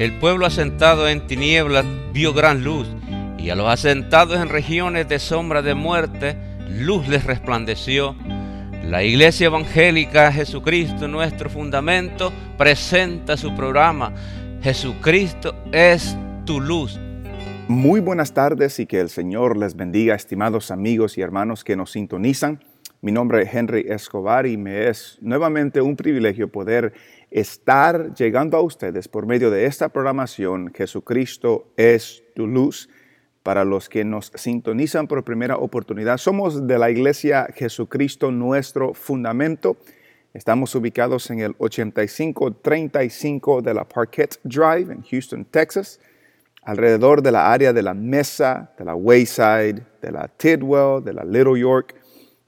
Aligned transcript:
El 0.00 0.14
pueblo 0.14 0.46
asentado 0.46 1.10
en 1.10 1.26
tinieblas 1.26 1.84
vio 2.14 2.32
gran 2.32 2.64
luz, 2.64 2.88
y 3.36 3.50
a 3.50 3.54
los 3.54 3.68
asentados 3.68 4.40
en 4.40 4.48
regiones 4.48 5.06
de 5.10 5.18
sombra 5.18 5.60
de 5.60 5.74
muerte, 5.74 6.38
luz 6.70 7.06
les 7.06 7.22
resplandeció. 7.24 8.16
La 8.82 9.02
Iglesia 9.02 9.48
Evangélica 9.48 10.32
Jesucristo, 10.32 11.06
nuestro 11.06 11.50
fundamento, 11.50 12.32
presenta 12.56 13.36
su 13.36 13.54
programa. 13.54 14.14
Jesucristo 14.62 15.54
es 15.70 16.16
tu 16.46 16.62
luz. 16.62 16.98
Muy 17.68 18.00
buenas 18.00 18.32
tardes 18.32 18.80
y 18.80 18.86
que 18.86 19.00
el 19.00 19.10
Señor 19.10 19.58
les 19.58 19.76
bendiga, 19.76 20.14
estimados 20.14 20.70
amigos 20.70 21.18
y 21.18 21.20
hermanos 21.20 21.62
que 21.62 21.76
nos 21.76 21.90
sintonizan. 21.90 22.58
Mi 23.02 23.12
nombre 23.12 23.42
es 23.42 23.54
Henry 23.54 23.86
Escobar 23.88 24.46
y 24.46 24.56
me 24.58 24.88
es 24.88 25.18
nuevamente 25.20 25.80
un 25.80 25.96
privilegio 25.96 26.52
poder 26.52 26.92
estar 27.30 28.14
llegando 28.14 28.56
a 28.56 28.62
ustedes 28.62 29.08
por 29.08 29.26
medio 29.26 29.50
de 29.50 29.66
esta 29.66 29.88
programación 29.88 30.72
Jesucristo 30.74 31.72
es 31.76 32.22
tu 32.34 32.46
luz. 32.46 32.88
Para 33.42 33.64
los 33.64 33.88
que 33.88 34.04
nos 34.04 34.32
sintonizan 34.34 35.06
por 35.06 35.24
primera 35.24 35.56
oportunidad, 35.56 36.18
somos 36.18 36.66
de 36.66 36.78
la 36.78 36.90
iglesia 36.90 37.48
Jesucristo 37.54 38.30
nuestro 38.30 38.92
fundamento. 38.92 39.78
Estamos 40.34 40.74
ubicados 40.74 41.30
en 41.30 41.40
el 41.40 41.54
8535 41.56 43.62
de 43.62 43.74
la 43.74 43.88
Parquet 43.88 44.38
Drive 44.44 44.92
en 44.92 45.02
Houston, 45.02 45.46
Texas, 45.46 46.00
alrededor 46.62 47.22
de 47.22 47.32
la 47.32 47.50
área 47.50 47.72
de 47.72 47.82
la 47.82 47.94
Mesa, 47.94 48.72
de 48.78 48.84
la 48.84 48.94
Wayside, 48.94 49.82
de 50.02 50.12
la 50.12 50.28
Tidwell, 50.28 51.02
de 51.02 51.14
la 51.14 51.24
Little 51.24 51.58
York. 51.58 51.94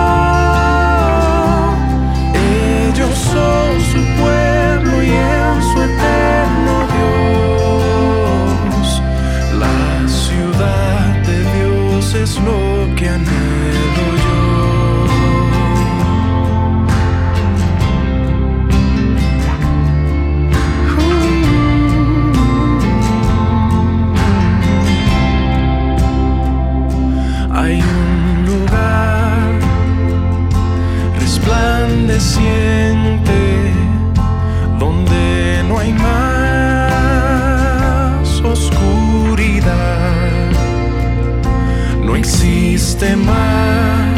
este 43.02 43.16
mar. 43.16 44.12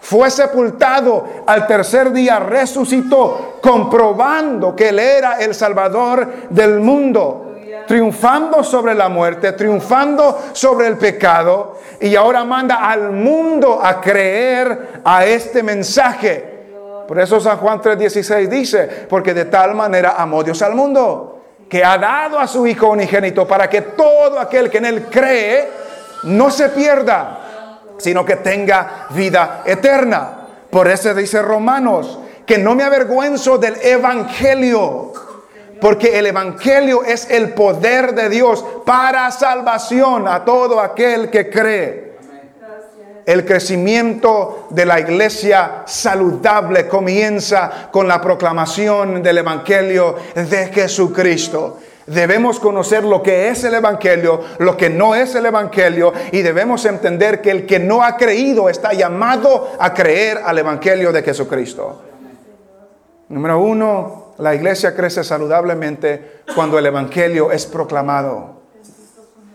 fue 0.00 0.30
sepultado, 0.30 1.44
al 1.46 1.66
tercer 1.66 2.10
día 2.10 2.38
resucitó, 2.38 3.58
comprobando 3.62 4.74
que 4.74 4.88
Él 4.88 4.98
era 4.98 5.38
el 5.38 5.54
Salvador 5.54 6.48
del 6.48 6.80
mundo, 6.80 7.49
triunfando 7.86 8.62
sobre 8.62 8.94
la 8.94 9.08
muerte, 9.08 9.52
triunfando 9.52 10.38
sobre 10.52 10.86
el 10.86 10.96
pecado, 10.96 11.78
y 12.00 12.14
ahora 12.16 12.44
manda 12.44 12.76
al 12.76 13.12
mundo 13.12 13.80
a 13.82 14.00
creer 14.00 15.00
a 15.04 15.24
este 15.24 15.62
mensaje. 15.62 16.50
Por 17.06 17.18
eso 17.18 17.40
San 17.40 17.56
Juan 17.58 17.80
3:16 17.80 18.48
dice, 18.48 19.06
porque 19.08 19.34
de 19.34 19.46
tal 19.46 19.74
manera 19.74 20.14
amó 20.16 20.44
Dios 20.44 20.62
al 20.62 20.74
mundo, 20.74 21.40
que 21.68 21.84
ha 21.84 21.98
dado 21.98 22.38
a 22.38 22.46
su 22.46 22.66
Hijo 22.66 22.88
unigénito 22.88 23.46
para 23.46 23.68
que 23.68 23.82
todo 23.82 24.38
aquel 24.38 24.70
que 24.70 24.78
en 24.78 24.84
Él 24.86 25.06
cree 25.10 25.68
no 26.24 26.50
se 26.50 26.68
pierda, 26.68 27.78
sino 27.98 28.24
que 28.24 28.36
tenga 28.36 29.06
vida 29.10 29.62
eterna. 29.64 30.30
Por 30.70 30.88
eso 30.88 31.12
dice 31.14 31.42
Romanos, 31.42 32.18
que 32.46 32.58
no 32.58 32.74
me 32.74 32.84
avergüenzo 32.84 33.58
del 33.58 33.76
Evangelio, 33.82 35.12
porque 35.80 36.18
el 36.18 36.26
Evangelio 36.26 37.02
es 37.04 37.28
el 37.30 37.50
poder 37.54 38.14
de 38.14 38.28
Dios 38.28 38.64
para 38.84 39.30
salvación 39.30 40.28
a 40.28 40.44
todo 40.44 40.80
aquel 40.80 41.30
que 41.30 41.48
cree. 41.48 42.10
El 43.26 43.44
crecimiento 43.44 44.66
de 44.70 44.86
la 44.86 44.98
iglesia 44.98 45.82
saludable 45.86 46.88
comienza 46.88 47.88
con 47.92 48.08
la 48.08 48.20
proclamación 48.20 49.22
del 49.22 49.38
Evangelio 49.38 50.16
de 50.34 50.66
Jesucristo. 50.72 51.78
Debemos 52.06 52.58
conocer 52.58 53.04
lo 53.04 53.22
que 53.22 53.48
es 53.48 53.62
el 53.62 53.74
Evangelio, 53.74 54.40
lo 54.58 54.76
que 54.76 54.90
no 54.90 55.14
es 55.14 55.34
el 55.36 55.46
Evangelio, 55.46 56.12
y 56.32 56.42
debemos 56.42 56.84
entender 56.86 57.40
que 57.40 57.52
el 57.52 57.66
que 57.66 57.78
no 57.78 58.02
ha 58.02 58.16
creído 58.16 58.68
está 58.68 58.92
llamado 58.94 59.76
a 59.78 59.94
creer 59.94 60.40
al 60.44 60.58
Evangelio 60.58 61.12
de 61.12 61.22
Jesucristo. 61.22 62.02
Número 63.28 63.60
uno, 63.60 64.29
la 64.40 64.54
iglesia 64.54 64.94
crece 64.94 65.22
saludablemente 65.22 66.42
cuando 66.54 66.78
el 66.78 66.86
Evangelio 66.86 67.52
es 67.52 67.66
proclamado. 67.66 68.60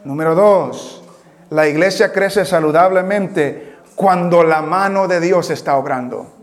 Número 0.04 0.36
dos, 0.36 1.04
la 1.50 1.68
iglesia 1.68 2.12
crece 2.13 2.46
saludablemente 2.46 3.77
cuando 3.96 4.44
la 4.44 4.62
mano 4.62 5.08
de 5.08 5.20
Dios 5.20 5.50
está 5.50 5.77
obrando. 5.77 6.35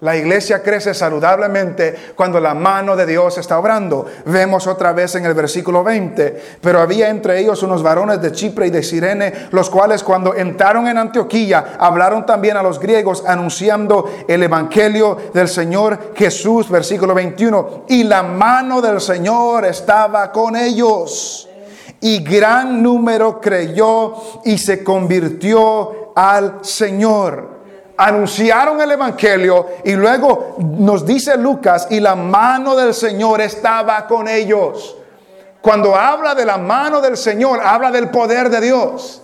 La 0.00 0.16
iglesia 0.16 0.62
crece 0.62 0.94
saludablemente 0.94 2.12
cuando 2.14 2.38
la 2.38 2.54
mano 2.54 2.94
de 2.94 3.04
Dios 3.04 3.36
está 3.36 3.58
obrando. 3.58 4.06
Vemos 4.26 4.68
otra 4.68 4.92
vez 4.92 5.16
en 5.16 5.26
el 5.26 5.34
versículo 5.34 5.82
20. 5.82 6.58
Pero 6.60 6.78
había 6.78 7.08
entre 7.08 7.40
ellos 7.40 7.64
unos 7.64 7.82
varones 7.82 8.22
de 8.22 8.30
Chipre 8.30 8.68
y 8.68 8.70
de 8.70 8.84
Sirene, 8.84 9.32
los 9.50 9.68
cuales 9.68 10.04
cuando 10.04 10.36
entraron 10.36 10.86
en 10.86 10.98
Antioquía 10.98 11.76
hablaron 11.80 12.24
también 12.24 12.56
a 12.56 12.62
los 12.62 12.78
griegos 12.78 13.24
anunciando 13.26 14.08
el 14.28 14.40
evangelio 14.40 15.16
del 15.34 15.48
Señor 15.48 16.12
Jesús, 16.14 16.70
versículo 16.70 17.12
21. 17.12 17.86
Y 17.88 18.04
la 18.04 18.22
mano 18.22 18.80
del 18.80 19.00
Señor 19.00 19.64
estaba 19.64 20.30
con 20.30 20.54
ellos. 20.54 21.48
Y 22.00 22.22
gran 22.22 22.80
número 22.80 23.40
creyó 23.40 24.14
y 24.44 24.58
se 24.58 24.84
convirtió 24.84 26.12
al 26.14 26.60
Señor 26.62 27.57
anunciaron 27.98 28.80
el 28.80 28.92
Evangelio 28.92 29.66
y 29.84 29.92
luego 29.92 30.56
nos 30.58 31.04
dice 31.04 31.36
Lucas, 31.36 31.88
y 31.90 31.98
la 31.98 32.14
mano 32.14 32.76
del 32.76 32.94
Señor 32.94 33.40
estaba 33.40 34.06
con 34.06 34.28
ellos. 34.28 34.96
Cuando 35.60 35.96
habla 35.96 36.34
de 36.36 36.46
la 36.46 36.56
mano 36.58 37.00
del 37.00 37.16
Señor, 37.16 37.60
habla 37.62 37.90
del 37.90 38.08
poder 38.08 38.48
de 38.48 38.60
Dios. 38.60 39.22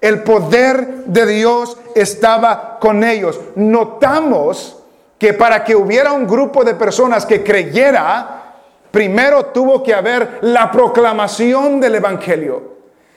El 0.00 0.22
poder 0.22 1.04
de 1.06 1.26
Dios 1.26 1.78
estaba 1.94 2.78
con 2.78 3.02
ellos. 3.02 3.40
Notamos 3.54 4.78
que 5.18 5.32
para 5.32 5.64
que 5.64 5.74
hubiera 5.74 6.12
un 6.12 6.26
grupo 6.26 6.64
de 6.64 6.74
personas 6.74 7.24
que 7.24 7.42
creyera, 7.42 8.56
primero 8.90 9.46
tuvo 9.46 9.82
que 9.82 9.94
haber 9.94 10.38
la 10.42 10.70
proclamación 10.70 11.80
del 11.80 11.94
Evangelio. 11.94 12.72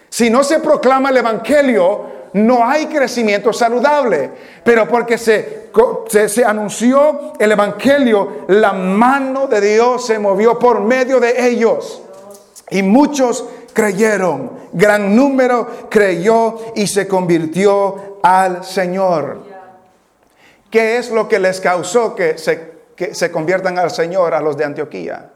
Si 0.08 0.30
no 0.30 0.44
se 0.46 0.60
proclama 0.60 1.10
el 1.10 1.18
Evangelio, 1.18 2.15
no 2.36 2.66
hay 2.66 2.88
crecimiento 2.88 3.54
saludable. 3.54 4.30
Pero 4.64 4.88
porque 4.88 5.18
se, 5.18 5.72
anunció 6.46 7.34
el 7.40 7.52
Evangelio, 7.54 8.46
la 8.50 8.74
mano 8.74 9.48
de 9.48 9.62
Dios 9.62 10.06
se 10.06 10.20
movió 10.20 10.60
por 10.60 10.82
medio 10.82 11.22
de 11.22 11.48
ellos. 11.48 12.02
Y 12.70 12.84
muchos 12.84 13.46
creyeron, 13.72 14.52
gran 14.74 15.16
número 15.16 15.88
creyó 15.90 16.58
y 16.76 16.88
se 16.88 17.08
convirtió 17.08 18.20
al 18.22 18.66
Señor. 18.66 19.40
¿Qué 20.70 20.98
es 20.98 21.12
lo 21.12 21.30
que 21.30 21.40
les 21.40 21.62
causó 21.62 22.16
que 22.16 22.38
se, 22.38 23.32
conviertan 23.32 23.80
al 23.80 23.92
Señor 23.92 24.34
a 24.34 24.42
los 24.42 24.58
de 24.58 24.66
Antioquía? 24.66 25.30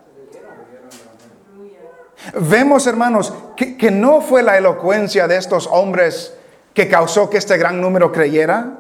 Vemos, 2.34 2.86
hermanos, 2.88 3.34
que, 3.56 3.90
no 3.90 4.20
fue 4.20 4.44
la 4.44 4.58
elocuencia 4.58 5.30
de 5.30 5.38
estos 5.38 5.66
hombres 5.68 6.34
que 6.80 6.88
causó 6.88 7.30
que 7.30 7.40
este 7.40 7.58
gran 7.58 7.82
número 7.82 8.10
creyera? 8.10 8.78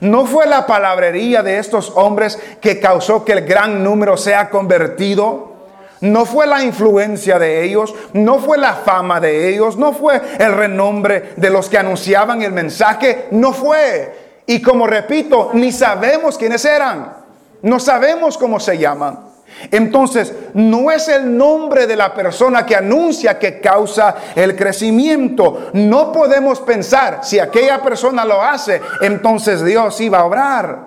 ¿No 0.00 0.26
fue 0.26 0.44
la 0.44 0.66
palabrería 0.66 1.40
de 1.40 1.60
estos 1.60 1.92
hombres 1.94 2.36
que 2.60 2.80
causó 2.80 3.24
que 3.24 3.34
el 3.34 3.46
gran 3.46 3.84
número 3.84 4.16
sea 4.16 4.50
convertido? 4.50 5.52
No 6.00 6.26
fue 6.26 6.48
la 6.48 6.64
influencia 6.64 7.38
de 7.38 7.62
ellos, 7.62 7.94
no 8.12 8.40
fue 8.40 8.58
la 8.58 8.74
fama 8.74 9.20
de 9.20 9.48
ellos, 9.50 9.76
no 9.76 9.92
fue 9.92 10.20
el 10.40 10.52
renombre 10.52 11.34
de 11.36 11.48
los 11.48 11.68
que 11.68 11.78
anunciaban 11.78 12.42
el 12.42 12.50
mensaje, 12.50 13.28
no 13.30 13.52
fue. 13.52 14.40
Y 14.44 14.60
como 14.60 14.88
repito, 14.88 15.50
ni 15.52 15.70
sabemos 15.70 16.36
quiénes 16.36 16.64
eran, 16.64 17.18
no 17.62 17.78
sabemos 17.78 18.36
cómo 18.36 18.58
se 18.58 18.78
llaman. 18.78 19.25
Entonces, 19.70 20.32
no 20.54 20.90
es 20.90 21.08
el 21.08 21.36
nombre 21.36 21.86
de 21.86 21.96
la 21.96 22.14
persona 22.14 22.64
que 22.64 22.76
anuncia 22.76 23.38
que 23.38 23.60
causa 23.60 24.14
el 24.34 24.56
crecimiento. 24.56 25.70
No 25.72 26.12
podemos 26.12 26.60
pensar, 26.60 27.20
si 27.22 27.38
aquella 27.38 27.82
persona 27.82 28.24
lo 28.24 28.42
hace, 28.42 28.80
entonces 29.00 29.64
Dios 29.64 30.00
iba 30.00 30.18
a 30.18 30.24
obrar. 30.24 30.78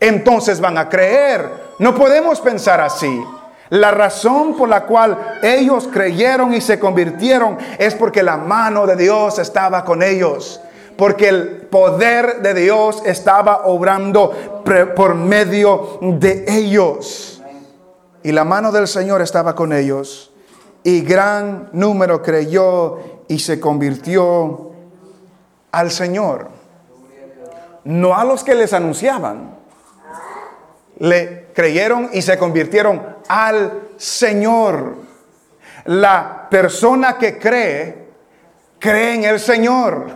Entonces 0.00 0.60
van 0.60 0.78
a 0.78 0.88
creer. 0.88 1.48
No 1.78 1.94
podemos 1.94 2.40
pensar 2.40 2.80
así. 2.80 3.22
La 3.70 3.90
razón 3.90 4.56
por 4.56 4.68
la 4.68 4.84
cual 4.84 5.38
ellos 5.42 5.88
creyeron 5.92 6.54
y 6.54 6.60
se 6.60 6.78
convirtieron 6.78 7.58
es 7.78 7.94
porque 7.94 8.22
la 8.22 8.36
mano 8.36 8.86
de 8.86 8.96
Dios 8.96 9.38
estaba 9.38 9.84
con 9.84 10.02
ellos. 10.02 10.60
Porque 10.96 11.28
el 11.28 11.48
poder 11.70 12.40
de 12.40 12.54
Dios 12.54 13.02
estaba 13.04 13.66
obrando 13.66 14.62
por 14.94 15.14
medio 15.14 15.98
de 16.00 16.44
ellos 16.46 17.33
y 18.24 18.32
la 18.32 18.42
mano 18.42 18.72
del 18.72 18.88
Señor 18.88 19.20
estaba 19.20 19.54
con 19.54 19.72
ellos, 19.74 20.32
y 20.82 21.02
gran 21.02 21.68
número 21.72 22.22
creyó 22.22 22.98
y 23.28 23.38
se 23.38 23.60
convirtió 23.60 24.72
al 25.70 25.90
Señor. 25.90 26.48
No 27.84 28.16
a 28.16 28.24
los 28.24 28.42
que 28.42 28.54
les 28.54 28.72
anunciaban. 28.72 29.58
Le 30.98 31.48
creyeron 31.54 32.08
y 32.14 32.22
se 32.22 32.38
convirtieron 32.38 33.16
al 33.28 33.88
Señor. 33.98 34.96
La 35.84 36.46
persona 36.50 37.18
que 37.18 37.38
cree, 37.38 38.08
cree 38.78 39.16
en 39.16 39.24
el 39.24 39.38
Señor, 39.38 40.06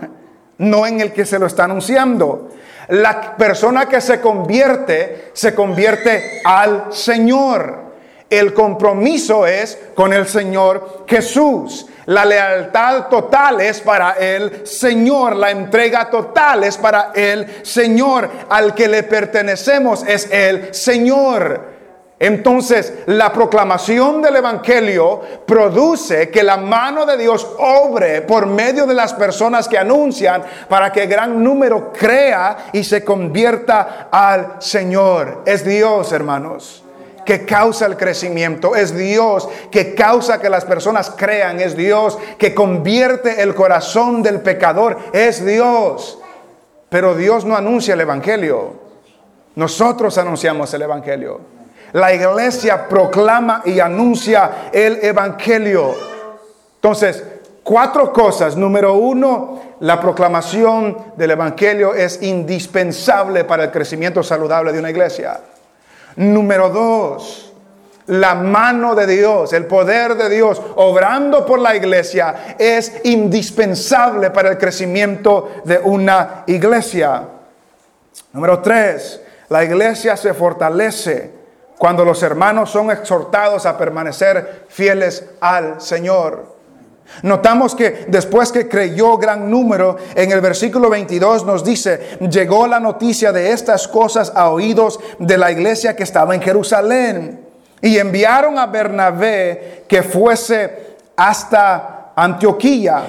no 0.57 0.87
en 0.87 1.03
el 1.03 1.13
que 1.13 1.27
se 1.27 1.39
lo 1.39 1.45
está 1.45 1.65
anunciando. 1.65 2.49
La 2.89 3.37
persona 3.37 3.87
que 3.87 4.01
se 4.01 4.19
convierte, 4.19 5.31
se 5.35 5.55
convierte 5.55 6.41
al 6.43 6.91
Señor. 6.91 7.88
El 8.31 8.53
compromiso 8.53 9.47
es 9.47 9.79
con 9.95 10.13
el 10.13 10.27
Señor 10.27 11.05
Jesús. 11.07 11.87
La 12.07 12.25
lealtad 12.25 13.09
total 13.09 13.61
es 13.61 13.81
para 13.81 14.13
el 14.13 14.67
Señor. 14.67 15.37
La 15.37 15.51
entrega 15.51 16.11
total 16.11 16.65
es 16.65 16.77
para 16.77 17.13
el 17.15 17.65
Señor. 17.65 18.29
Al 18.51 18.75
que 18.75 18.89
le 18.89 19.03
pertenecemos 19.03 20.05
es 20.07 20.31
el 20.31 20.75
Señor. 20.75 21.79
Entonces, 22.21 22.93
la 23.07 23.33
proclamación 23.33 24.21
del 24.21 24.37
Evangelio 24.37 25.21
produce 25.47 26.31
que 26.31 26.43
la 26.43 26.57
mano 26.57 27.07
de 27.07 27.17
Dios 27.17 27.47
obre 27.59 28.23
por 28.23 28.47
medio 28.47 28.87
de 28.87 28.95
las 28.95 29.15
personas 29.15 29.69
que 29.69 29.79
anuncian 29.79 30.43
para 30.69 30.91
que 30.93 31.07
gran 31.07 31.43
número 31.43 31.93
crea 31.93 32.71
y 32.73 32.83
se 32.83 33.05
convierta 33.05 34.09
al 34.11 34.57
Señor. 34.59 35.45
Es 35.47 35.65
Dios, 35.65 36.11
hermanos 36.13 36.83
que 37.29 37.45
causa 37.45 37.85
el 37.85 37.99
crecimiento, 37.99 38.75
es 38.75 38.97
Dios 38.97 39.47
que 39.71 39.95
causa 39.95 40.41
que 40.41 40.49
las 40.49 40.65
personas 40.65 41.13
crean, 41.15 41.61
es 41.61 41.77
Dios 41.77 42.17
que 42.39 42.55
convierte 42.55 43.43
el 43.43 43.55
corazón 43.55 44.23
del 44.23 44.41
pecador, 44.41 44.97
es 45.13 45.45
Dios. 45.45 46.19
Pero 46.89 47.15
Dios 47.15 47.45
no 47.45 47.55
anuncia 47.55 47.93
el 47.93 48.01
Evangelio, 48.01 48.73
nosotros 49.57 50.17
anunciamos 50.17 50.73
el 50.73 50.81
Evangelio. 50.81 51.41
La 51.93 52.15
iglesia 52.15 52.89
proclama 52.89 53.61
y 53.67 53.79
anuncia 53.79 54.71
el 54.73 54.99
Evangelio. 55.03 55.95
Entonces, 56.77 57.23
cuatro 57.63 58.11
cosas. 58.11 58.57
Número 58.57 58.95
uno, 58.95 59.61
la 59.81 60.01
proclamación 60.01 60.97
del 61.19 61.33
Evangelio 61.33 61.93
es 61.93 62.23
indispensable 62.23 63.45
para 63.45 63.65
el 63.65 63.71
crecimiento 63.71 64.23
saludable 64.23 64.73
de 64.73 64.79
una 64.79 64.89
iglesia. 64.89 65.41
Número 66.19 66.69
dos, 66.71 67.53
la 68.09 68.35
mano 68.35 68.97
de 68.97 69.07
Dios, 69.07 69.53
el 69.53 69.67
poder 69.67 70.17
de 70.17 70.29
Dios 70.29 70.61
obrando 70.75 71.47
por 71.47 71.61
la 71.61 71.77
iglesia 71.77 72.57
es 72.59 72.93
indispensable 73.05 74.31
para 74.31 74.51
el 74.51 74.59
crecimiento 74.59 75.49
de 75.65 75.79
una 75.79 76.43
iglesia. 76.49 77.23
Número 78.33 78.59
tres, 78.61 79.21
la 79.49 79.63
iglesia 79.63 80.17
se 80.17 80.35
fortalece 80.35 81.31
cuando 81.79 82.05
los 82.05 82.21
hermanos 82.25 82.71
son 82.71 82.91
exhortados 82.91 83.65
a 83.65 83.79
permanecer 83.79 84.65
fieles 84.69 85.25
al 85.41 85.81
Señor. 85.81 86.58
Notamos 87.23 87.75
que 87.75 88.07
después 88.09 88.53
que 88.53 88.69
creyó 88.69 89.17
gran 89.17 89.51
número, 89.51 89.97
en 90.15 90.31
el 90.31 90.41
versículo 90.41 90.89
22 90.91 91.45
nos 91.45 91.65
dice, 91.65 92.19
llegó 92.31 92.67
la 92.67 92.79
noticia 92.79 93.33
de 93.33 93.53
estas 93.53 93.89
cosas 93.89 94.33
a 94.35 94.51
oídos 94.51 95.01
de 95.19 95.39
la 95.39 95.51
iglesia 95.51 95.97
que 95.97 96.05
estaba 96.05 96.35
en 96.35 96.43
Jerusalén. 96.43 97.45
Y 97.81 97.99
enviaron 97.99 98.59
a 98.59 98.67
Bernabé 98.67 99.85
que 99.89 100.03
fuese 100.03 100.97
hasta 101.17 102.13
Antioquía. 102.15 103.05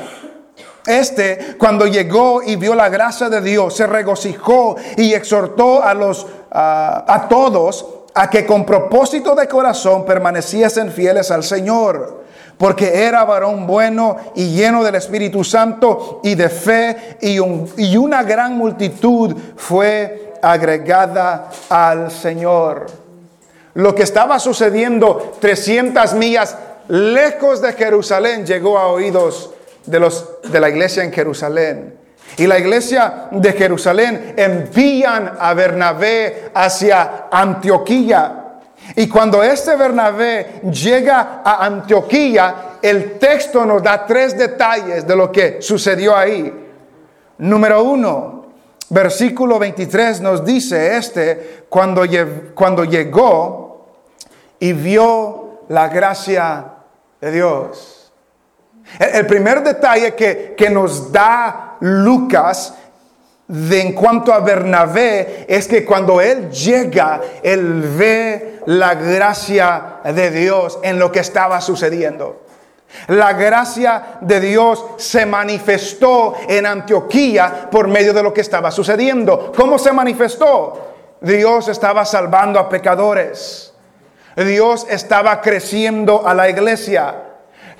Este, 0.86 1.56
cuando 1.58 1.86
llegó 1.86 2.42
y 2.42 2.56
vio 2.56 2.74
la 2.74 2.90
gracia 2.90 3.30
de 3.30 3.42
Dios, 3.42 3.76
se 3.76 3.86
regocijó 3.86 4.76
y 4.98 5.14
exhortó 5.14 5.84
a 5.84 5.94
los 5.94 6.26
a 6.52 7.28
todos 7.30 7.86
a 8.16 8.30
que 8.30 8.46
con 8.46 8.66
propósito 8.66 9.36
de 9.36 9.48
corazón 9.48 10.04
permaneciesen 10.04 10.92
fieles 10.92 11.30
al 11.30 11.44
Señor 11.44 12.19
porque 12.60 13.06
era 13.06 13.24
varón 13.24 13.66
bueno 13.66 14.18
y 14.36 14.50
lleno 14.54 14.84
del 14.84 14.96
Espíritu 14.96 15.44
Santo 15.44 16.20
y 16.24 16.36
de 16.36 16.50
fe, 16.50 17.18
y, 17.22 17.38
y 17.78 17.98
una 17.98 18.22
gran 18.22 18.58
multitud 18.58 19.36
fue 19.56 20.34
agregada 20.42 21.50
al 21.70 22.12
Señor. 22.12 22.86
Lo 23.76 23.96
que 23.96 24.04
estaba 24.04 24.40
sucediendo 24.40 25.38
300 25.40 26.14
millas 26.16 26.58
lejos 26.90 27.62
de 27.62 27.72
Jerusalén 27.74 28.46
llegó 28.46 28.78
a 28.78 28.88
oídos 28.88 29.52
de, 29.86 30.00
los, 30.00 30.28
de 30.44 30.60
la 30.60 30.70
iglesia 30.70 31.04
en 31.04 31.14
Jerusalén. 31.14 31.96
Y 32.38 32.46
la 32.46 32.60
iglesia 32.60 33.28
de 33.32 33.54
Jerusalén 33.54 34.34
envían 34.38 35.34
a 35.40 35.54
Bernabé 35.54 36.52
hacia 36.54 37.28
Antioquía. 37.32 38.39
Y 38.96 39.08
cuando 39.08 39.44
este 39.44 39.76
Bernabé 39.76 40.62
llega 40.72 41.42
a 41.44 41.66
Antioquía, 41.66 42.78
el 42.82 43.20
texto 43.20 43.66
nos 43.66 43.84
da 43.84 44.06
tres 44.06 44.38
detalles 44.38 45.06
de 45.06 45.16
lo 45.16 45.32
que 45.32 45.62
sucedió 45.62 46.16
ahí. 46.16 46.68
Número 47.38 47.84
uno, 47.84 48.46
versículo 48.90 49.60
23 49.60 50.22
nos 50.22 50.44
dice 50.44 50.98
este, 50.98 51.66
cuando, 51.70 52.04
cuando 52.54 52.84
llegó 52.84 53.86
y 54.60 54.74
vio 54.74 55.62
la 55.70 55.88
gracia 55.88 56.66
de 57.22 57.32
Dios. 57.32 58.12
El, 58.98 59.16
el 59.16 59.28
primer 59.28 59.64
detalle 59.64 60.16
que, 60.16 60.56
que 60.58 60.70
nos 60.70 61.12
da 61.12 61.78
Lucas 61.82 62.74
de 63.50 63.82
en 63.82 63.94
cuanto 63.94 64.32
a 64.32 64.40
Bernabé 64.40 65.46
es 65.50 65.68
que 65.68 65.84
cuando 65.84 66.22
él 66.22 66.52
llega, 66.52 67.20
él 67.42 67.82
ve 67.98 68.60
la 68.68 68.94
gracia 68.94 69.98
de 70.06 70.30
Dios 70.30 70.78
en 70.84 71.00
lo 71.00 71.12
que 71.12 71.20
estaba 71.20 71.60
sucediendo. 71.60 72.44
La 73.08 73.34
gracia 73.34 74.20
de 74.22 74.40
Dios 74.40 74.86
se 74.98 75.26
manifestó 75.26 76.36
en 76.48 76.68
Antioquía 76.68 77.70
por 77.72 77.88
medio 77.88 78.14
de 78.14 78.22
lo 78.22 78.34
que 78.34 78.42
estaba 78.42 78.70
sucediendo. 78.70 79.52
¿Cómo 79.56 79.80
se 79.80 79.92
manifestó? 79.92 80.94
Dios 81.20 81.68
estaba 81.70 82.06
salvando 82.06 82.60
a 82.60 82.70
pecadores. 82.70 83.74
Dios 84.36 84.86
estaba 84.90 85.42
creciendo 85.42 86.28
a 86.28 86.36
la 86.36 86.50
iglesia. 86.50 87.29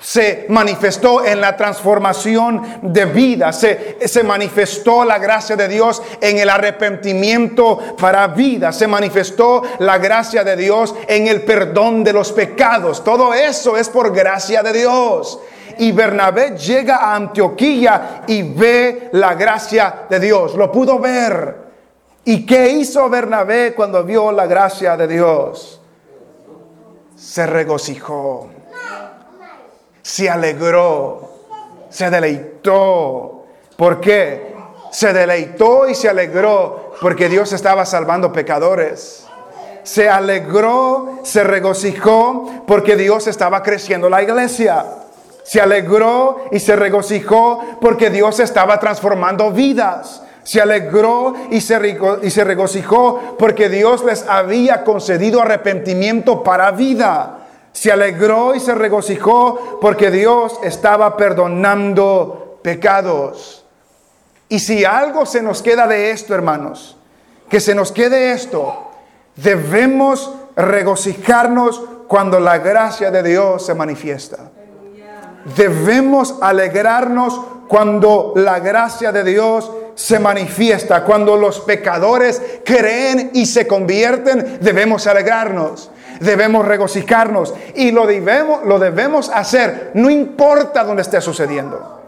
Se 0.00 0.46
manifestó 0.48 1.24
en 1.24 1.40
la 1.40 1.56
transformación 1.56 2.80
de 2.82 3.04
vida. 3.04 3.52
Se, 3.52 3.98
se 4.06 4.22
manifestó 4.24 5.04
la 5.04 5.18
gracia 5.18 5.56
de 5.56 5.68
Dios 5.68 6.02
en 6.20 6.38
el 6.38 6.48
arrepentimiento 6.48 7.78
para 7.98 8.26
vida. 8.28 8.72
Se 8.72 8.86
manifestó 8.86 9.62
la 9.78 9.98
gracia 9.98 10.42
de 10.42 10.56
Dios 10.56 10.94
en 11.06 11.28
el 11.28 11.42
perdón 11.42 12.02
de 12.02 12.14
los 12.14 12.32
pecados. 12.32 13.04
Todo 13.04 13.34
eso 13.34 13.76
es 13.76 13.88
por 13.90 14.14
gracia 14.14 14.62
de 14.62 14.72
Dios. 14.72 15.38
Y 15.78 15.92
Bernabé 15.92 16.56
llega 16.58 16.96
a 16.96 17.14
Antioquía 17.14 18.22
y 18.26 18.42
ve 18.42 19.08
la 19.12 19.34
gracia 19.34 20.06
de 20.08 20.20
Dios. 20.20 20.54
Lo 20.54 20.72
pudo 20.72 20.98
ver. 20.98 21.56
¿Y 22.24 22.44
qué 22.44 22.70
hizo 22.70 23.08
Bernabé 23.08 23.74
cuando 23.74 24.04
vio 24.04 24.30
la 24.30 24.46
gracia 24.46 24.96
de 24.96 25.08
Dios? 25.08 25.80
Se 27.16 27.46
regocijó, 27.46 28.50
se 30.02 30.30
alegró, 30.30 31.30
se 31.88 32.10
deleitó. 32.10 33.44
¿Por 33.76 34.00
qué? 34.00 34.54
Se 34.90 35.12
deleitó 35.12 35.88
y 35.88 35.94
se 35.94 36.08
alegró 36.08 36.92
porque 37.00 37.28
Dios 37.28 37.52
estaba 37.52 37.86
salvando 37.86 38.32
pecadores. 38.32 39.26
Se 39.82 40.08
alegró, 40.08 41.20
se 41.22 41.42
regocijó 41.42 42.64
porque 42.66 42.96
Dios 42.96 43.26
estaba 43.26 43.62
creciendo 43.62 44.10
la 44.10 44.22
iglesia. 44.22 44.84
Se 45.42 45.60
alegró 45.60 46.44
y 46.50 46.60
se 46.60 46.76
regocijó 46.76 47.60
porque 47.80 48.10
Dios 48.10 48.40
estaba 48.40 48.78
transformando 48.78 49.50
vidas. 49.50 50.22
Se 50.42 50.60
alegró 50.60 51.34
y 51.50 51.60
se, 51.60 51.98
y 52.22 52.30
se 52.30 52.44
regocijó 52.44 53.36
porque 53.38 53.68
Dios 53.68 54.04
les 54.04 54.26
había 54.28 54.84
concedido 54.84 55.40
arrepentimiento 55.40 56.42
para 56.42 56.70
vida. 56.72 57.39
Se 57.72 57.92
alegró 57.92 58.54
y 58.54 58.60
se 58.60 58.74
regocijó 58.74 59.78
porque 59.80 60.10
Dios 60.10 60.58
estaba 60.62 61.16
perdonando 61.16 62.58
pecados. 62.62 63.64
Y 64.48 64.58
si 64.58 64.84
algo 64.84 65.26
se 65.26 65.42
nos 65.42 65.62
queda 65.62 65.86
de 65.86 66.10
esto, 66.10 66.34
hermanos, 66.34 66.96
que 67.48 67.60
se 67.60 67.74
nos 67.74 67.92
quede 67.92 68.32
esto, 68.32 68.90
debemos 69.36 70.32
regocijarnos 70.56 71.82
cuando 72.08 72.40
la 72.40 72.58
gracia 72.58 73.10
de 73.10 73.22
Dios 73.22 73.64
se 73.64 73.74
manifiesta. 73.74 74.50
Debemos 75.56 76.36
alegrarnos 76.40 77.40
cuando 77.68 78.32
la 78.34 78.58
gracia 78.58 79.12
de 79.12 79.22
Dios 79.24 79.70
se 80.00 80.18
manifiesta, 80.18 81.04
cuando 81.04 81.36
los 81.36 81.60
pecadores 81.60 82.40
creen 82.64 83.32
y 83.34 83.44
se 83.44 83.66
convierten, 83.66 84.56
debemos 84.62 85.06
alegrarnos, 85.06 85.90
debemos 86.20 86.66
regocijarnos 86.66 87.52
y 87.74 87.90
lo 87.90 88.06
debemos, 88.06 88.64
lo 88.64 88.78
debemos 88.78 89.28
hacer, 89.28 89.90
no 89.92 90.08
importa 90.08 90.84
dónde 90.84 91.02
esté 91.02 91.20
sucediendo. 91.20 92.00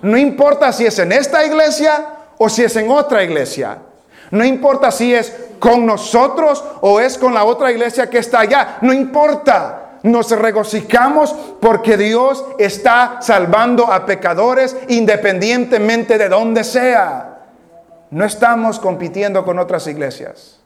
No 0.00 0.16
importa 0.16 0.72
si 0.72 0.86
es 0.86 0.98
en 0.98 1.12
esta 1.12 1.44
iglesia 1.44 2.06
o 2.38 2.48
si 2.48 2.64
es 2.64 2.74
en 2.76 2.90
otra 2.90 3.22
iglesia. 3.22 3.80
No 4.30 4.42
importa 4.42 4.90
si 4.90 5.14
es 5.14 5.30
con 5.58 5.84
nosotros 5.84 6.64
o 6.80 7.00
es 7.00 7.18
con 7.18 7.34
la 7.34 7.44
otra 7.44 7.70
iglesia 7.70 8.08
que 8.08 8.16
está 8.16 8.40
allá. 8.40 8.78
No 8.80 8.94
importa. 8.94 9.85
Nos 10.06 10.30
regocijamos 10.30 11.34
porque 11.60 11.96
Dios 11.96 12.44
está 12.60 13.18
salvando 13.20 13.90
a 13.90 14.06
pecadores 14.06 14.76
independientemente 14.86 16.16
de 16.16 16.28
donde 16.28 16.62
sea. 16.62 17.40
No 18.12 18.24
estamos 18.24 18.78
compitiendo 18.78 19.44
con 19.44 19.58
otras 19.58 19.88
iglesias. 19.88 20.60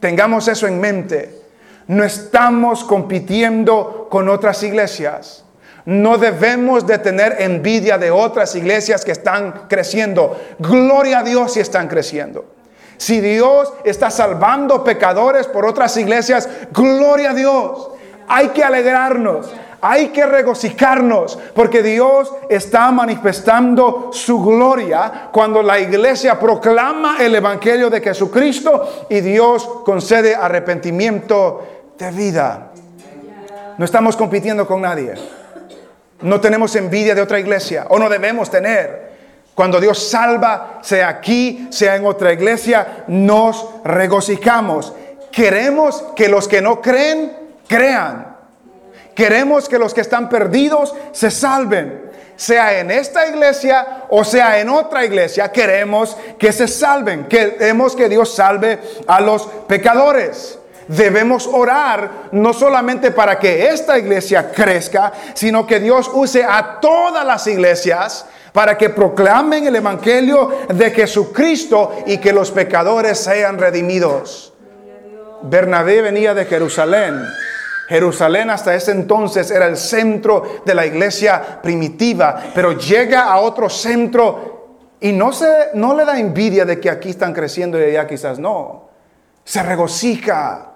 Tengamos 0.00 0.48
eso 0.48 0.66
en 0.66 0.80
mente. 0.80 1.40
No 1.86 2.02
estamos 2.02 2.82
compitiendo 2.82 4.08
con 4.10 4.28
otras 4.28 4.60
iglesias. 4.64 5.44
No 5.84 6.18
debemos 6.18 6.84
de 6.84 6.98
tener 6.98 7.36
envidia 7.38 7.96
de 7.96 8.10
otras 8.10 8.56
iglesias 8.56 9.04
que 9.04 9.12
están 9.12 9.68
creciendo. 9.68 10.36
Gloria 10.58 11.20
a 11.20 11.22
Dios 11.22 11.52
si 11.52 11.60
están 11.60 11.86
creciendo. 11.86 12.44
Si 12.96 13.20
Dios 13.20 13.72
está 13.84 14.10
salvando 14.10 14.82
pecadores 14.82 15.46
por 15.46 15.64
otras 15.64 15.96
iglesias, 15.96 16.48
gloria 16.72 17.30
a 17.30 17.34
Dios. 17.34 17.90
Hay 18.28 18.48
que 18.48 18.62
alegrarnos, 18.62 19.50
hay 19.80 20.08
que 20.08 20.26
regocijarnos, 20.26 21.38
porque 21.54 21.82
Dios 21.82 22.32
está 22.48 22.90
manifestando 22.90 24.10
su 24.12 24.42
gloria 24.42 25.28
cuando 25.32 25.62
la 25.62 25.78
iglesia 25.78 26.38
proclama 26.38 27.16
el 27.20 27.34
Evangelio 27.34 27.88
de 27.88 28.00
Jesucristo 28.00 29.06
y 29.08 29.20
Dios 29.20 29.68
concede 29.84 30.34
arrepentimiento 30.34 31.66
de 31.98 32.10
vida. 32.10 32.70
No 33.76 33.84
estamos 33.84 34.16
compitiendo 34.16 34.66
con 34.66 34.82
nadie. 34.82 35.14
No 36.22 36.40
tenemos 36.40 36.74
envidia 36.74 37.14
de 37.14 37.22
otra 37.22 37.38
iglesia 37.38 37.86
o 37.90 37.98
no 37.98 38.08
debemos 38.08 38.50
tener. 38.50 39.08
Cuando 39.54 39.80
Dios 39.80 40.08
salva, 40.08 40.78
sea 40.82 41.08
aquí, 41.08 41.68
sea 41.70 41.96
en 41.96 42.06
otra 42.06 42.32
iglesia, 42.32 43.04
nos 43.08 43.66
regocijamos. 43.84 44.92
Queremos 45.32 46.04
que 46.14 46.28
los 46.28 46.48
que 46.48 46.60
no 46.60 46.80
creen, 46.80 47.47
crean. 47.68 48.36
Queremos 49.14 49.68
que 49.68 49.78
los 49.78 49.94
que 49.94 50.00
están 50.00 50.28
perdidos 50.28 50.94
se 51.12 51.30
salven. 51.30 52.08
Sea 52.36 52.78
en 52.78 52.92
esta 52.92 53.26
iglesia 53.26 54.04
o 54.10 54.22
sea 54.22 54.60
en 54.60 54.68
otra 54.68 55.04
iglesia, 55.04 55.50
queremos 55.50 56.16
que 56.38 56.52
se 56.52 56.68
salven. 56.68 57.26
Queremos 57.26 57.96
que 57.96 58.08
Dios 58.08 58.34
salve 58.34 58.78
a 59.06 59.20
los 59.20 59.46
pecadores. 59.66 60.58
Debemos 60.86 61.46
orar 61.46 62.28
no 62.32 62.52
solamente 62.52 63.10
para 63.10 63.38
que 63.38 63.68
esta 63.68 63.98
iglesia 63.98 64.50
crezca, 64.50 65.12
sino 65.34 65.66
que 65.66 65.80
Dios 65.80 66.10
use 66.14 66.44
a 66.44 66.78
todas 66.80 67.26
las 67.26 67.46
iglesias 67.46 68.24
para 68.52 68.78
que 68.78 68.90
proclamen 68.90 69.66
el 69.66 69.76
Evangelio 69.76 70.60
de 70.68 70.90
Jesucristo 70.90 72.04
y 72.06 72.18
que 72.18 72.32
los 72.32 72.50
pecadores 72.50 73.18
sean 73.18 73.58
redimidos. 73.58 74.54
Bernabé 75.42 76.02
venía 76.02 76.34
de 76.34 76.46
Jerusalén. 76.46 77.20
Jerusalén 77.88 78.50
hasta 78.50 78.74
ese 78.74 78.90
entonces 78.90 79.50
era 79.50 79.66
el 79.66 79.78
centro 79.78 80.42
de 80.64 80.74
la 80.74 80.84
iglesia 80.84 81.60
primitiva, 81.62 82.38
pero 82.54 82.72
llega 82.72 83.24
a 83.24 83.40
otro 83.40 83.70
centro 83.70 84.58
y 85.00 85.12
no, 85.12 85.32
se, 85.32 85.46
no 85.72 85.94
le 85.94 86.04
da 86.04 86.18
envidia 86.18 86.66
de 86.66 86.78
que 86.80 86.90
aquí 86.90 87.10
están 87.10 87.32
creciendo 87.32 87.80
y 87.80 87.84
allá 87.84 88.06
quizás 88.06 88.38
no. 88.38 88.90
Se 89.44 89.62
regocija 89.62 90.72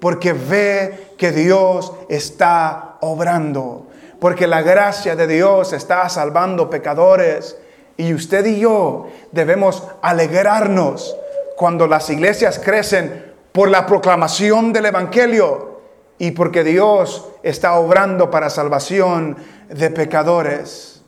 porque 0.00 0.32
ve 0.32 1.12
que 1.18 1.32
Dios 1.32 1.92
está 2.08 2.96
obrando, 3.00 3.88
porque 4.18 4.46
la 4.46 4.62
gracia 4.62 5.16
de 5.16 5.26
Dios 5.26 5.74
está 5.74 6.08
salvando 6.08 6.70
pecadores. 6.70 7.58
Y 7.98 8.14
usted 8.14 8.46
y 8.46 8.60
yo 8.60 9.08
debemos 9.32 9.82
alegrarnos 10.00 11.14
cuando 11.56 11.86
las 11.86 12.08
iglesias 12.08 12.58
crecen 12.58 13.34
por 13.52 13.68
la 13.68 13.84
proclamación 13.84 14.72
del 14.72 14.86
Evangelio 14.86 15.73
y 16.18 16.30
porque 16.30 16.64
Dios 16.64 17.26
está 17.42 17.74
obrando 17.74 18.30
para 18.30 18.50
salvación 18.50 19.36
de 19.68 19.90
pecadores. 19.90 21.02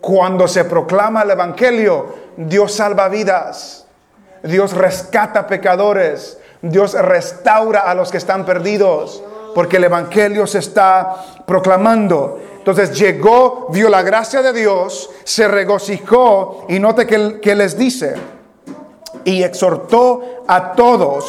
Cuando 0.00 0.48
se 0.48 0.64
proclama 0.64 1.22
el 1.22 1.30
Evangelio, 1.30 2.14
Dios 2.36 2.72
salva 2.72 3.08
vidas, 3.08 3.86
Dios 4.42 4.72
rescata 4.74 5.46
pecadores, 5.46 6.38
Dios 6.60 6.94
restaura 6.94 7.80
a 7.80 7.94
los 7.94 8.10
que 8.10 8.18
están 8.18 8.44
perdidos, 8.44 9.22
porque 9.54 9.76
el 9.76 9.84
Evangelio 9.84 10.46
se 10.46 10.58
está 10.58 11.42
proclamando. 11.46 12.40
Entonces 12.58 12.98
llegó, 12.98 13.68
vio 13.70 13.88
la 13.88 14.02
gracia 14.02 14.42
de 14.42 14.52
Dios, 14.52 15.10
se 15.22 15.46
regocijó 15.48 16.66
y 16.68 16.78
note 16.78 17.06
que, 17.06 17.40
que 17.40 17.54
les 17.54 17.78
dice, 17.78 18.14
y 19.24 19.42
exhortó 19.42 20.44
a 20.46 20.72
todos 20.72 21.24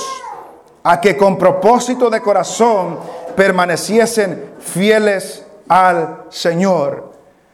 a 0.88 1.02
que 1.02 1.18
con 1.18 1.36
propósito 1.38 2.12
de 2.12 2.22
corazón 2.22 3.00
permaneciesen 3.36 4.52
fieles 4.60 5.44
al 5.68 6.26
Señor. 6.30 7.12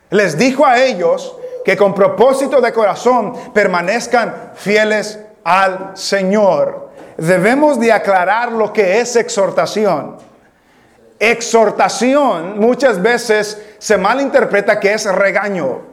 Les 0.10 0.38
dijo 0.38 0.66
a 0.66 0.82
ellos 0.82 1.38
que 1.64 1.78
con 1.78 1.96
propósito 1.96 2.60
de 2.60 2.74
corazón 2.74 3.34
permanezcan 3.54 4.52
fieles 4.56 5.18
al 5.46 5.92
Señor. 5.94 6.90
Debemos 7.16 7.80
de 7.80 7.94
aclarar 7.94 8.52
lo 8.52 8.74
que 8.74 9.00
es 9.00 9.16
exhortación. 9.16 10.18
Exhortación 11.18 12.60
muchas 12.60 13.02
veces 13.02 13.62
se 13.80 13.98
malinterpreta 13.98 14.78
que 14.78 14.92
es 14.94 15.06
regaño. 15.06 15.84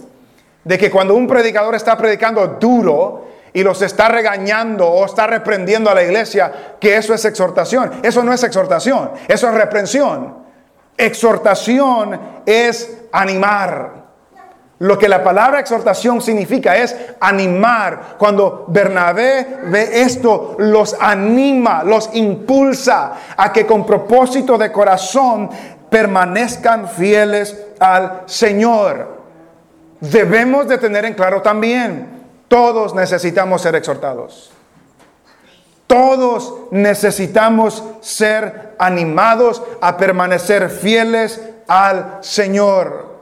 De 0.65 0.77
que 0.77 0.91
cuando 0.91 1.15
un 1.15 1.29
predicador 1.29 1.77
está 1.77 1.97
predicando 1.97 2.45
duro 2.59 3.29
y 3.53 3.63
los 3.63 3.83
está 3.83 4.09
regañando 4.09 4.87
o 4.87 5.05
está 5.05 5.27
reprendiendo 5.27 5.91
a 5.91 5.95
la 5.95 6.03
iglesia, 6.03 6.77
que 6.81 6.97
eso 6.97 7.15
es 7.15 7.25
exhortación. 7.25 7.93
Eso 8.03 8.23
no 8.23 8.33
es 8.33 8.43
exhortación, 8.43 9.11
eso 9.27 9.49
es 9.49 9.55
reprensión. 9.55 10.37
Exhortación 10.97 12.21
es 12.45 12.99
animar. 13.13 13.99
Lo 14.81 14.97
que 14.97 15.09
la 15.09 15.25
palabra 15.25 15.59
exhortación 15.59 16.21
significa 16.21 16.77
es 16.77 16.95
animar. 17.19 18.17
Cuando 18.17 18.65
Bernabé 18.69 19.59
ve 19.65 20.03
esto, 20.03 20.55
los 20.59 20.97
anima, 21.01 21.83
los 21.83 22.11
impulsa 22.13 23.13
a 23.37 23.53
que 23.53 23.67
con 23.67 23.85
propósito 23.85 24.57
de 24.57 24.71
corazón 24.71 25.51
permanezcan 25.91 26.89
fieles 26.89 27.57
al 27.81 28.23
Señor. 28.27 29.19
Debemos 30.01 30.69
de 30.69 30.79
tener 30.79 31.05
en 31.05 31.15
claro 31.15 31.43
también, 31.43 32.18
todos 32.49 32.95
necesitamos 32.95 33.63
ser 33.63 33.77
exhortados. 33.77 34.51
Todos 35.87 36.55
necesitamos 36.71 37.83
ser 38.01 38.75
animados 38.79 39.63
a 39.81 39.97
permanecer 39.97 40.69
fieles 40.69 41.41
al 41.67 42.19
Señor. 42.21 43.17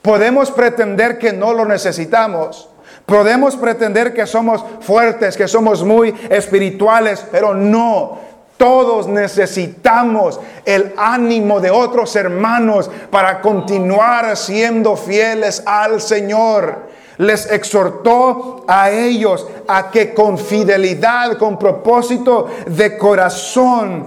Podemos 0.00 0.50
pretender 0.50 1.18
que 1.18 1.32
no 1.32 1.52
lo 1.52 1.64
necesitamos. 1.64 2.68
Podemos 3.06 3.56
pretender 3.56 4.14
que 4.14 4.26
somos 4.26 4.64
fuertes, 4.80 5.36
que 5.36 5.48
somos 5.48 5.82
muy 5.82 6.14
espirituales, 6.30 7.24
pero 7.30 7.52
no. 7.54 8.18
Todos 8.56 9.08
necesitamos 9.08 10.38
el 10.64 10.94
ánimo 10.96 11.60
de 11.60 11.70
otros 11.70 12.14
hermanos 12.14 12.90
para 13.10 13.40
continuar 13.40 14.36
siendo 14.36 14.96
fieles 14.96 15.62
al 15.66 16.00
Señor. 16.00 16.94
Les 17.18 17.50
exhortó 17.50 18.64
a 18.66 18.90
ellos 18.90 19.46
a 19.68 19.90
que 19.90 20.12
con 20.12 20.36
fidelidad, 20.36 21.36
con 21.38 21.58
propósito 21.58 22.48
de 22.66 22.98
corazón, 22.98 24.06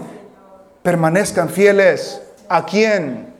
permanezcan 0.81 1.49
fieles. 1.49 2.21
¿A 2.49 2.65
quién? 2.65 3.33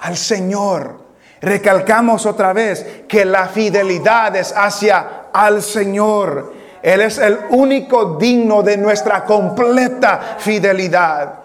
Al 0.00 0.16
Señor. 0.16 1.04
Recalcamos 1.40 2.26
otra 2.26 2.52
vez 2.52 3.02
que 3.06 3.24
la 3.24 3.46
fidelidad 3.48 4.34
es 4.34 4.52
hacia 4.56 5.26
al 5.32 5.62
Señor. 5.62 6.54
Él 6.82 7.00
es 7.00 7.18
el 7.18 7.38
único 7.50 8.16
digno 8.16 8.62
de 8.62 8.76
nuestra 8.76 9.24
completa 9.24 10.36
fidelidad. 10.38 11.43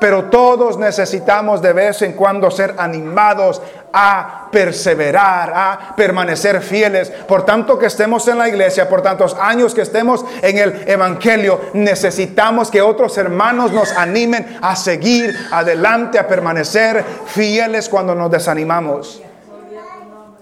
Pero 0.00 0.24
todos 0.24 0.78
necesitamos 0.78 1.60
de 1.60 1.72
vez 1.72 2.02
en 2.02 2.12
cuando 2.12 2.50
ser 2.50 2.74
animados 2.78 3.60
a 3.92 4.48
perseverar, 4.52 5.52
a 5.54 5.94
permanecer 5.96 6.60
fieles. 6.60 7.10
Por 7.10 7.44
tanto 7.44 7.78
que 7.78 7.86
estemos 7.86 8.26
en 8.28 8.38
la 8.38 8.48
iglesia, 8.48 8.88
por 8.88 9.02
tantos 9.02 9.34
años 9.40 9.74
que 9.74 9.82
estemos 9.82 10.24
en 10.42 10.58
el 10.58 10.88
Evangelio, 10.88 11.60
necesitamos 11.72 12.70
que 12.70 12.82
otros 12.82 13.18
hermanos 13.18 13.72
nos 13.72 13.92
animen 13.92 14.58
a 14.62 14.76
seguir 14.76 15.36
adelante, 15.50 16.18
a 16.18 16.28
permanecer 16.28 17.04
fieles 17.26 17.88
cuando 17.88 18.14
nos 18.14 18.30
desanimamos 18.30 19.22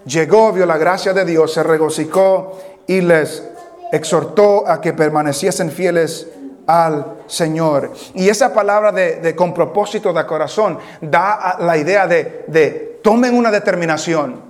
llegó, 0.07 0.51
vio 0.53 0.65
la 0.65 0.77
gracia 0.77 1.13
de 1.13 1.25
Dios, 1.25 1.53
se 1.53 1.63
regocijó 1.63 2.57
y 2.87 3.01
les 3.01 3.43
exhortó 3.91 4.67
a 4.67 4.81
que 4.81 4.93
permaneciesen 4.93 5.71
fieles 5.71 6.27
al 6.67 7.23
Señor. 7.25 7.91
Y 8.13 8.29
esa 8.29 8.53
palabra 8.53 8.91
de, 8.91 9.35
con 9.35 9.53
propósito 9.53 10.13
de 10.13 10.25
corazón 10.25 10.77
da 11.01 11.57
la 11.59 11.77
idea 11.77 12.07
de, 12.07 12.45
de 12.47 12.99
tomen 13.01 13.35
una 13.35 13.49
determinación, 13.49 14.41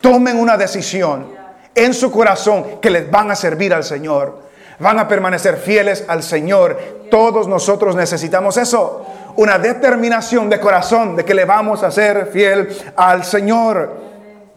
tomen 0.00 0.38
una 0.38 0.56
decisión 0.56 1.26
en 1.74 1.92
su 1.92 2.12
corazón 2.12 2.80
que 2.80 2.90
les 2.90 3.10
van 3.10 3.30
a 3.30 3.34
servir 3.34 3.74
al 3.74 3.82
Señor. 3.82 4.44
Van 4.78 4.98
a 4.98 5.08
permanecer 5.08 5.56
fieles 5.56 6.04
al 6.08 6.22
Señor. 6.22 7.06
Todos 7.10 7.48
nosotros 7.48 7.96
necesitamos 7.96 8.56
eso. 8.56 9.06
Una 9.36 9.58
determinación 9.58 10.50
de 10.50 10.60
corazón 10.60 11.16
de 11.16 11.24
que 11.24 11.34
le 11.34 11.44
vamos 11.44 11.82
a 11.82 11.90
ser 11.90 12.26
fiel 12.26 12.68
al 12.96 13.24
Señor 13.24 14.04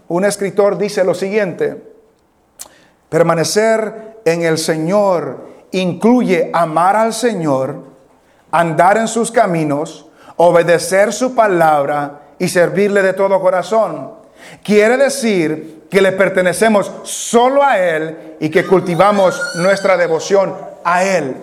un 0.10 0.24
escritor 0.24 0.78
dice 0.78 1.04
lo 1.04 1.13
siguiente, 1.13 1.82
permanecer 3.10 4.20
en 4.24 4.43
el 4.43 4.58
Señor 4.58 5.57
incluye 5.71 6.49
amar 6.53 6.95
al 6.95 7.13
Señor, 7.13 7.84
andar 8.51 8.97
en 8.97 9.08
sus 9.08 9.32
caminos, 9.32 10.08
obedecer 10.38 11.13
su 11.13 11.36
palabra 11.36 12.21
y 12.39 12.47
servirle 12.47 13.01
de 13.01 13.13
todo 13.13 13.39
corazón. 13.41 14.12
Quiere 14.63 14.97
decir 14.97 15.88
que 15.89 16.01
le 16.01 16.12
pertenecemos 16.12 16.91
solo 17.03 17.63
a 17.63 17.80
Él 17.80 18.36
y 18.39 18.49
que 18.49 18.65
cultivamos 18.65 19.41
nuestra 19.56 19.97
devoción 19.97 20.56
a 20.84 21.03
Él. 21.03 21.36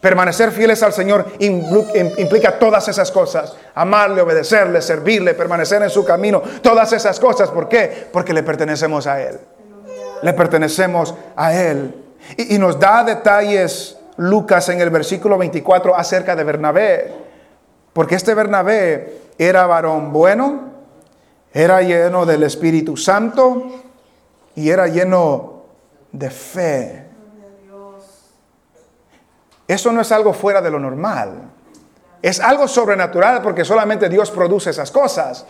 Permanecer 0.00 0.52
fieles 0.52 0.82
al 0.82 0.92
Señor 0.92 1.26
implica 1.40 2.58
todas 2.58 2.86
esas 2.88 3.10
cosas. 3.10 3.56
Amarle, 3.74 4.22
obedecerle, 4.22 4.80
servirle, 4.80 5.34
permanecer 5.34 5.82
en 5.82 5.90
su 5.90 6.04
camino. 6.04 6.40
Todas 6.62 6.92
esas 6.92 7.18
cosas. 7.18 7.50
¿Por 7.50 7.68
qué? 7.68 8.08
Porque 8.12 8.32
le 8.32 8.44
pertenecemos 8.44 9.08
a 9.08 9.20
Él. 9.20 9.40
Le 10.22 10.32
pertenecemos 10.34 11.14
a 11.34 11.52
Él. 11.52 11.94
Y, 12.36 12.58
nos 12.58 12.78
da 12.78 13.04
detalles 13.04 13.98
Lucas 14.16 14.68
en 14.68 14.80
el 14.80 14.90
versículo 14.90 15.38
24 15.38 15.96
acerca 15.96 16.36
de 16.36 16.44
Bernabé. 16.44 17.14
Porque 17.92 18.14
este 18.14 18.34
Bernabé 18.34 19.22
era 19.38 19.66
varón 19.66 20.12
bueno, 20.12 20.72
era 21.52 21.80
lleno 21.82 22.26
del 22.26 22.42
Espíritu 22.42 22.96
Santo 22.96 23.66
y 24.54 24.70
era 24.70 24.86
lleno 24.88 25.62
de 26.12 26.30
fe. 26.30 27.04
Eso 29.66 29.92
no 29.92 30.00
es 30.00 30.10
algo 30.12 30.32
fuera 30.32 30.62
de 30.62 30.70
lo 30.70 30.78
normal. 30.78 31.50
Es 32.22 32.40
algo 32.40 32.66
sobrenatural 32.66 33.42
porque 33.42 33.64
solamente 33.64 34.08
Dios 34.08 34.30
produce 34.30 34.70
esas 34.70 34.90
cosas. 34.90 35.44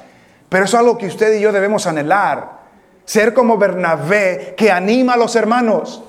Pero 0.48 0.64
es 0.64 0.74
algo 0.74 0.98
que 0.98 1.07
usted 1.07 1.35
y 1.35 1.40
yo 1.40 1.52
debemos 1.52 1.87
anhelar. 1.87 2.59
Ser 3.04 3.33
como 3.33 3.57
Bernabé 3.57 4.54
que 4.57 4.70
anima 4.70 5.14
a 5.14 5.16
los 5.16 5.37
hermanos. 5.37 6.02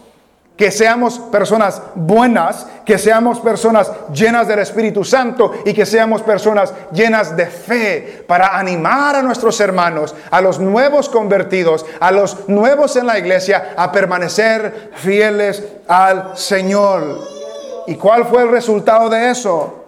Que 0.60 0.72
seamos 0.72 1.20
personas 1.20 1.82
buenas, 1.96 2.68
que 2.84 2.98
seamos 2.98 3.40
personas 3.40 3.90
llenas 4.12 4.46
del 4.46 4.60
Espíritu 4.60 5.06
Santo 5.06 5.54
y 5.64 5.74
que 5.74 5.86
seamos 5.86 6.22
personas 6.22 6.74
llenas 6.92 7.38
de 7.38 7.46
fe 7.46 8.26
para 8.28 8.60
animar 8.60 9.16
a 9.16 9.22
nuestros 9.22 9.58
hermanos, 9.62 10.14
a 10.30 10.42
los 10.42 10.60
nuevos 10.60 11.08
convertidos, 11.08 11.86
a 12.02 12.12
los 12.12 12.50
nuevos 12.50 12.98
en 12.98 13.08
la 13.08 13.18
iglesia, 13.18 13.74
a 13.78 13.90
permanecer 13.94 14.92
fieles 14.96 15.64
al 15.88 16.36
Señor. 16.36 17.22
¿Y 17.88 17.96
cuál 17.96 18.26
fue 18.26 18.44
el 18.44 18.52
resultado 18.52 19.10
de 19.10 19.30
eso? 19.30 19.86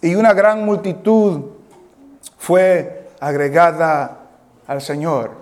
Y 0.00 0.14
una 0.14 0.32
gran 0.32 0.64
multitud 0.64 1.42
fue 2.38 3.10
agregada 3.20 4.16
al 4.66 4.80
Señor. 4.80 5.41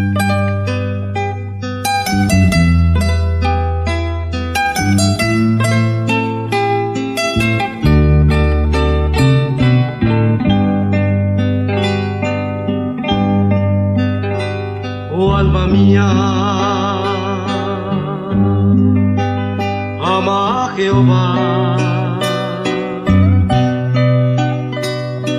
Jehová, 20.75 22.19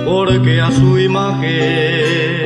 porque 0.05 0.61
a 0.61 0.71
su 0.71 0.99
imagen 0.99 2.42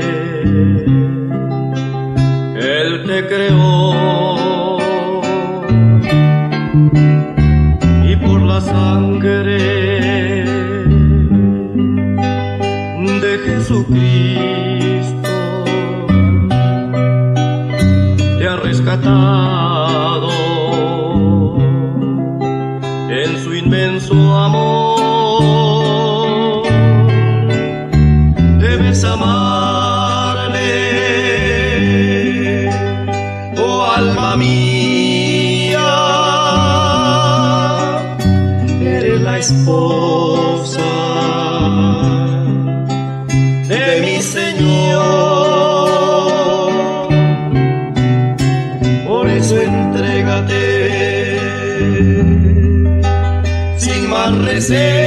más 54.58 55.07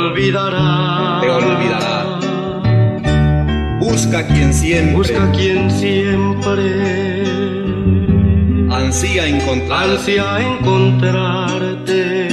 olvidará. 0.00 1.20
te 1.20 1.30
olvidará. 1.30 2.20
Busca 3.80 4.26
quien 4.26 4.52
siempre 4.52 4.94
Busca 4.96 5.30
quien 5.32 5.70
siempre 5.70 7.20
ansía 8.70 9.26
encontrar. 9.26 9.88
ansia 9.90 10.26
encontrarte. 10.40 12.28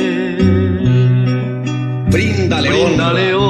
Bríndale 2.10 2.70
Bríndale 2.70 3.34
honra, 3.36 3.47